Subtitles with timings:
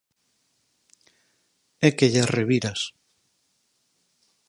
[1.87, 2.79] É que llas reviras.